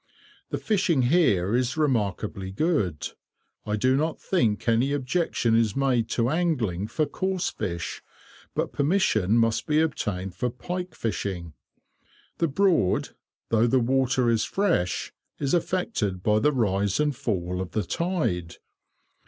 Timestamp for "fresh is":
14.43-15.53